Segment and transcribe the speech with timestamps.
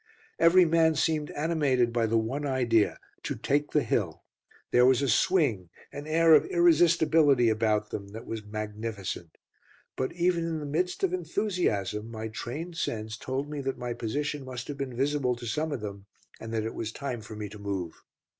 [0.39, 4.23] Every man seemed animated by the one idea to take the hill.
[4.71, 9.37] There was a swing, an air of irresistibility about them that was magnificent.
[9.95, 14.43] But even in the midst of enthusiasm my trained sense told me that my position
[14.43, 16.07] must have been visible to some of them,
[16.39, 18.01] and that it was time for me to move.